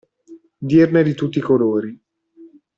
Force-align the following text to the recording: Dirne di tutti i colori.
Dirne 0.57 1.03
di 1.03 1.13
tutti 1.13 1.37
i 1.37 1.41
colori. 1.41 2.03